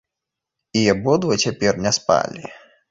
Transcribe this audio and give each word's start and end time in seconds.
І 0.81 0.83
абодва 0.95 1.39
цяпер 1.47 1.73
не 1.87 1.91
спалі. 2.01 2.43